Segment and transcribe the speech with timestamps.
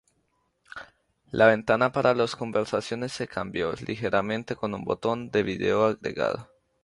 [1.29, 6.49] La ventana para las conversaciones se cambió ligeramente con un botón de vídeo agregado.